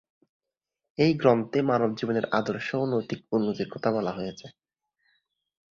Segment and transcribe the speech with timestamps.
[0.97, 4.47] এই গ্রন্থে মানব জীবনের আদর্শ ও নৈতিক উন্নতির কথা বলা হয়েছে।